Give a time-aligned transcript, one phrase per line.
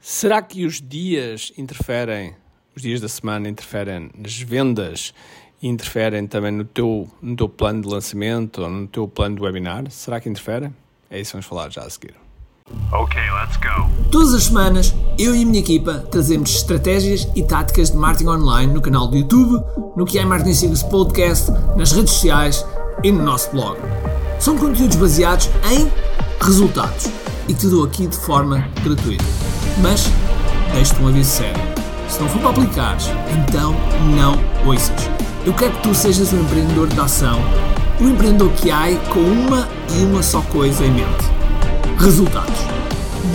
[0.00, 2.34] Será que os dias interferem,
[2.74, 5.12] os dias da semana interferem nas vendas
[5.60, 9.42] e interferem também no teu, no teu plano de lançamento ou no teu plano de
[9.42, 9.90] webinar?
[9.90, 10.74] Será que interferem?
[11.10, 12.14] É isso que vamos falar já a seguir.
[12.92, 14.08] Ok, let's go.
[14.10, 18.72] Todas as semanas, eu e a minha equipa trazemos estratégias e táticas de marketing online
[18.72, 19.62] no canal do YouTube,
[19.96, 22.64] no que é Marketing Secrets Podcast, nas redes sociais
[23.02, 23.78] e no nosso blog.
[24.38, 25.90] São conteúdos baseados em
[26.44, 27.06] resultados
[27.48, 29.47] e te dou aqui de forma gratuita.
[29.80, 30.10] Mas,
[30.72, 31.62] deixo-te um aviso sério.
[32.08, 33.74] Se não for para aplicares, então
[34.16, 35.10] não ouças.
[35.44, 37.40] Eu quero que tu sejas um empreendedor de ação,
[38.00, 41.24] um empreendedor que há com uma e uma só coisa em mente.
[41.98, 42.58] Resultados.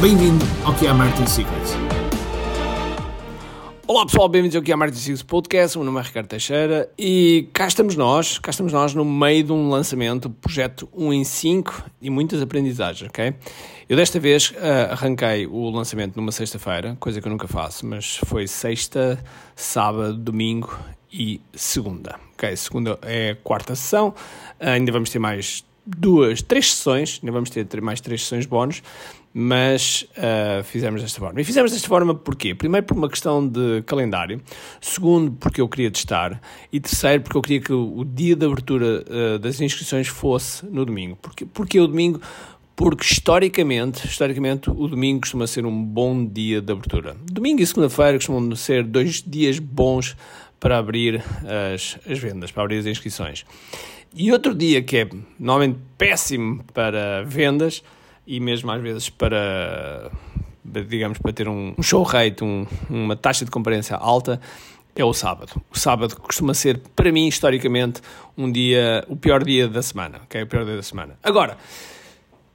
[0.00, 1.81] Bem-vindo ao que é Marketing Secrets.
[3.92, 7.46] Olá pessoal, bem-vindos que é Marketing Secrets Podcast, o meu nome é Ricardo Teixeira e
[7.52, 11.84] cá estamos nós, cá estamos nós no meio de um lançamento, projeto 1 em 5
[12.00, 13.34] e muitas aprendizagens, ok?
[13.86, 18.16] Eu desta vez uh, arranquei o lançamento numa sexta-feira, coisa que eu nunca faço, mas
[18.24, 19.22] foi sexta,
[19.54, 20.74] sábado, domingo
[21.12, 22.56] e segunda, ok?
[22.56, 24.14] Segunda é quarta sessão, uh,
[24.58, 28.82] ainda vamos ter mais duas, três sessões, ainda vamos ter mais três sessões bónus,
[29.34, 31.40] mas uh, fizemos desta forma.
[31.40, 32.54] E fizemos desta forma porquê?
[32.54, 34.40] Primeiro por uma questão de calendário,
[34.80, 36.40] segundo porque eu queria testar
[36.72, 40.84] e terceiro porque eu queria que o, dia de abertura uh, das inscrições fosse no
[40.84, 41.16] domingo.
[41.20, 42.20] Porque, porque o domingo?
[42.76, 47.16] Porque historicamente, historicamente o domingo costuma ser um bom dia de abertura.
[47.30, 50.16] Domingo e segunda-feira costumam ser dois dias bons
[50.62, 51.20] para abrir
[51.74, 53.44] as, as vendas, para abrir as inscrições.
[54.14, 57.82] E outro dia que é normalmente péssimo para vendas
[58.24, 60.08] e mesmo às vezes para,
[60.64, 64.40] digamos, para ter um, show rate, um, uma taxa de concorrência alta,
[64.94, 65.60] é o sábado.
[65.68, 68.00] O sábado costuma ser, para mim, historicamente,
[68.38, 70.42] um dia, o pior dia da semana, ok?
[70.42, 71.18] O pior dia da semana.
[71.24, 71.58] Agora,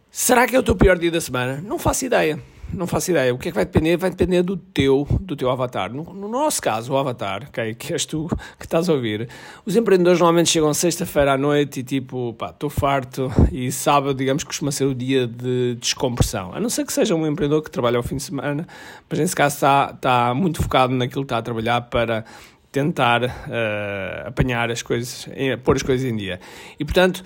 [0.10, 1.60] será que é o teu pior dia da semana?
[1.62, 2.40] Não faço ideia
[2.74, 3.34] não faço ideia.
[3.34, 3.98] O que é que vai depender?
[3.98, 5.92] Vai depender do teu, do teu avatar.
[5.92, 8.28] No, no nosso caso, o avatar, okay, que és tu
[8.60, 9.30] que estás a ouvir,
[9.66, 14.44] os empreendedores normalmente chegam sexta-feira à noite e tipo, pá, estou farto e sábado, digamos,
[14.44, 16.54] costuma ser o dia de descompressão.
[16.54, 18.68] A não ser que seja um empreendedor que trabalha ao fim de semana,
[19.10, 22.26] mas nesse caso está, está muito focado naquilo que está a trabalhar para
[22.72, 25.28] tentar uh, apanhar as coisas,
[25.64, 26.40] pôr as coisas em dia.
[26.80, 27.24] E portanto,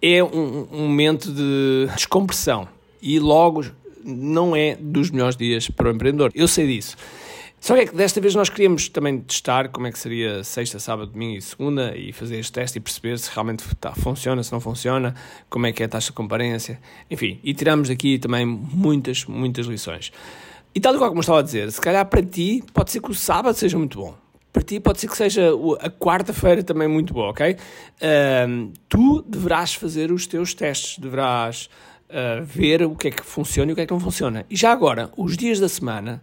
[0.00, 2.68] é um, um momento de descompressão.
[3.00, 3.64] E logo
[4.04, 6.30] não é dos melhores dias para o empreendedor.
[6.34, 6.96] Eu sei disso.
[7.62, 10.80] Só que é que desta vez nós queríamos também testar como é que seria sexta,
[10.80, 14.50] sábado, domingo e segunda e fazer este teste e perceber se realmente tá, funciona, se
[14.50, 15.14] não funciona,
[15.48, 17.38] como é que é a taxa de comparência, enfim.
[17.44, 20.10] E tiramos aqui também muitas, muitas lições.
[20.74, 23.14] E tal qual como estava a dizer, se calhar para ti pode ser que o
[23.14, 24.16] sábado seja muito bom.
[24.52, 27.56] Para ti pode ser que seja a quarta-feira também muito bom, ok?
[28.88, 31.70] Tu deverás fazer os teus testes, deverás
[32.12, 34.44] uh, ver o que é que funciona e o que é que não funciona.
[34.48, 36.22] E já agora, os dias da semana,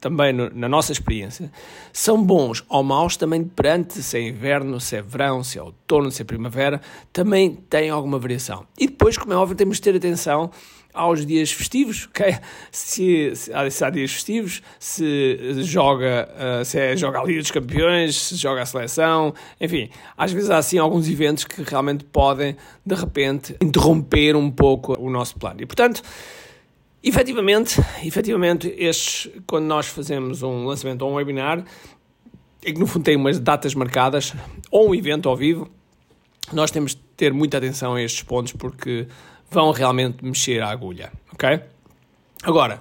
[0.00, 1.50] também no, na nossa experiência,
[1.92, 6.10] são bons ou maus também perante se é inverno, se é verão, se é outono,
[6.10, 6.80] se é primavera,
[7.12, 8.66] também tem alguma variação.
[8.78, 10.50] E depois, como é óbvio, temos de ter atenção
[10.94, 12.36] aos dias festivos, ok?
[12.70, 17.50] Se, se, se há dias festivos, se joga, uh, se é, joga a Liga dos
[17.50, 22.56] Campeões, se joga a seleção, enfim, às vezes há assim alguns eventos que realmente podem,
[22.86, 25.60] de repente, interromper um pouco o nosso plano.
[25.60, 26.00] E portanto,
[27.02, 31.64] efetivamente, efetivamente estes, quando nós fazemos um lançamento ou um webinar,
[32.64, 34.32] é que no fundo tem umas datas marcadas,
[34.70, 35.70] ou um evento ao vivo,
[36.52, 39.06] nós temos de ter muita atenção a estes pontos porque
[39.50, 41.60] vão realmente mexer a agulha, ok?
[42.42, 42.80] Agora,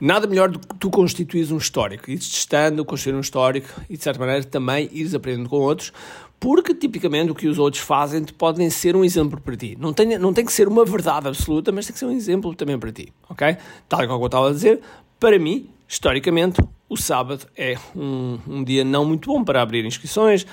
[0.00, 4.02] nada melhor do que tu constituires um histórico, ires testando, construir um histórico e, de
[4.02, 5.92] certa maneira, também ires aprendendo com outros,
[6.38, 9.76] porque tipicamente o que os outros fazem podem ser um exemplo para ti.
[9.80, 12.54] Não tem, não tem que ser uma verdade absoluta, mas tem que ser um exemplo
[12.54, 13.56] também para ti, ok?
[13.88, 14.80] Tal como eu estava a dizer,
[15.18, 20.46] para mim, historicamente, o sábado é um, um, dia não muito bom para abrir inscrições,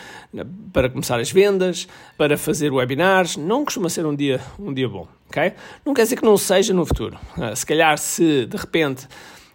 [0.72, 1.88] para começar as vendas,
[2.18, 3.36] para fazer webinars.
[3.36, 5.54] Não costuma ser um dia, um dia bom, ok?
[5.86, 7.18] Não quer dizer que não seja no futuro.
[7.38, 9.08] Ah, se calhar, se de repente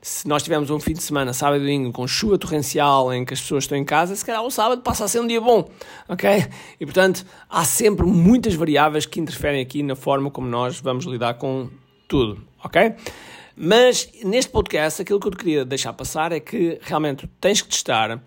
[0.06, 3.34] se nós tivermos um fim de semana, sábado e domingo, com chuva torrencial, em que
[3.34, 5.68] as pessoas estão em casa, se calhar o sábado passa a ser um dia bom,
[6.08, 6.46] ok?
[6.78, 11.34] E portanto, há sempre muitas variáveis que interferem aqui na forma como nós vamos lidar
[11.34, 11.68] com
[12.06, 12.94] tudo, ok?
[13.56, 17.68] Mas neste podcast, aquilo que eu te queria deixar passar é que realmente tens que
[17.68, 18.22] testar,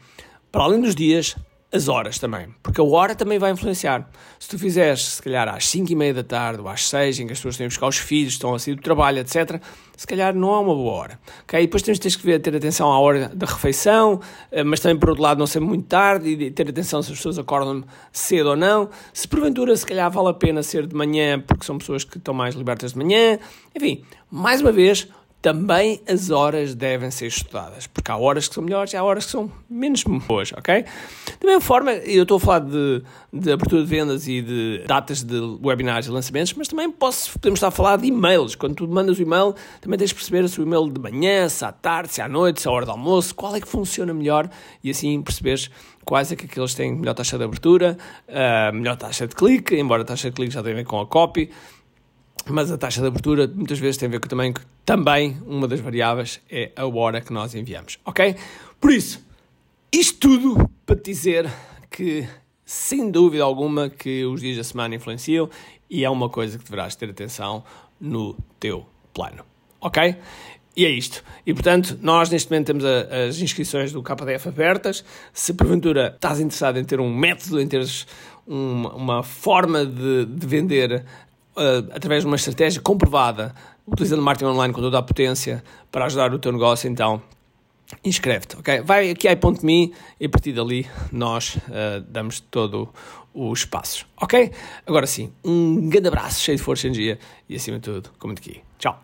[0.51, 1.35] para além dos dias,
[1.71, 4.09] as horas também, porque a hora também vai influenciar.
[4.39, 7.27] Se tu fizeres, se calhar, às 5 e meia da tarde ou às 6, em
[7.27, 9.61] que as pessoas têm que buscar os filhos, estão a sair do trabalho, etc.,
[9.95, 11.19] se calhar não é uma boa hora.
[11.43, 11.59] Okay?
[11.59, 14.19] E depois tens, tens que ver, ter atenção à hora da refeição,
[14.51, 17.17] eh, mas também, por outro lado, não ser muito tarde e ter atenção se as
[17.17, 18.89] pessoas acordam cedo ou não.
[19.13, 22.33] Se porventura, se calhar, vale a pena ser de manhã, porque são pessoas que estão
[22.33, 23.37] mais libertas de manhã.
[23.75, 25.07] Enfim, mais uma vez,
[25.41, 29.25] também as horas devem ser estudadas, porque há horas que são melhores e há horas
[29.25, 30.83] que são menos boas, ok?
[30.83, 33.01] Da mesma forma, eu estou a falar de,
[33.31, 37.57] de abertura de vendas e de datas de webinars e lançamentos, mas também posso, podemos
[37.57, 38.55] estar a falar de e-mails.
[38.55, 41.63] Quando tu mandas o e-mail, também tens de perceber se o e-mail de manhã, se
[41.63, 44.49] à tarde, se à noite, se à hora do almoço, qual é que funciona melhor
[44.83, 45.69] e assim perceberes
[46.03, 47.95] quais é que aqueles têm melhor taxa de abertura,
[48.27, 50.99] uh, melhor taxa de clique, embora a taxa de clique já tenha a ver com
[50.99, 51.51] a copy,
[52.51, 54.53] mas a taxa de abertura muitas vezes tem a ver com também,
[54.85, 58.35] também uma das variáveis é a hora que nós enviamos, ok?
[58.79, 59.25] Por isso,
[59.91, 61.51] isto tudo para te dizer
[61.89, 62.27] que,
[62.65, 65.49] sem dúvida alguma, que os dias da semana influenciam
[65.89, 67.63] e é uma coisa que deverás ter atenção
[67.99, 69.43] no teu plano,
[69.81, 70.15] ok?
[70.75, 71.23] E é isto.
[71.45, 75.03] E portanto, nós neste momento temos a, as inscrições do KDF abertas.
[75.33, 78.07] Se porventura estás interessado em ter um método, em teres
[78.47, 81.03] uma, uma forma de, de vender
[81.59, 83.53] uh, através de uma estratégia comprovada,
[83.85, 87.21] utilizando marketing online com toda a potência para ajudar o teu negócio, então
[88.03, 88.81] inscreve-te, ok?
[88.81, 92.89] Vai aqui a i.me e a partir dali nós uh, damos todo
[93.33, 94.51] o espaço, ok?
[94.85, 98.33] Agora sim, um grande abraço, cheio de força e energia e acima de tudo, como
[98.33, 98.61] aqui.
[98.77, 99.03] Tchau!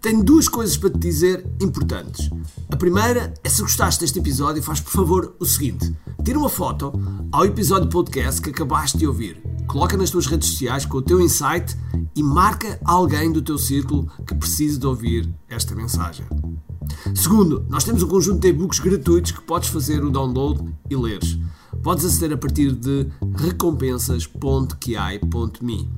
[0.00, 2.30] Tenho duas coisas para te dizer importantes.
[2.70, 5.94] A primeira é se gostaste deste episódio, faz por favor o seguinte:
[6.24, 6.92] tira uma foto
[7.30, 11.20] ao episódio podcast que acabaste de ouvir Coloca nas tuas redes sociais com o teu
[11.20, 11.76] insight
[12.14, 16.26] e marca alguém do teu círculo que precise de ouvir esta mensagem.
[17.14, 21.38] Segundo, nós temos um conjunto de e-books gratuitos que podes fazer o download e leres.
[21.82, 25.90] Podes aceder a partir de recompensas.ki.me.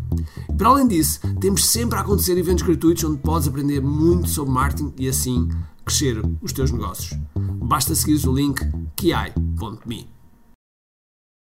[0.57, 4.93] Para além disso, temos sempre a acontecer eventos gratuitos onde podes aprender muito sobre marketing
[4.99, 5.49] e assim
[5.85, 7.19] crescer os teus negócios.
[7.35, 8.61] Basta seguir o link
[8.97, 10.18] ki.me.